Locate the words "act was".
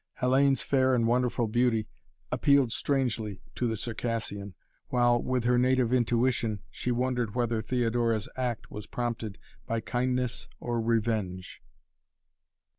8.35-8.87